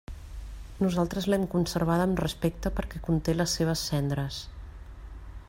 Nosaltres 0.85 1.27
l'hem 1.31 1.43
conservada 1.51 2.07
amb 2.09 2.23
respecte, 2.25 2.73
perquè 2.81 3.03
conté 3.11 3.37
les 3.37 3.55
seves 3.61 3.85
cendres. 3.93 4.43